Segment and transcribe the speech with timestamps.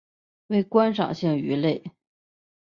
[0.47, 1.83] 为观赏性鱼类。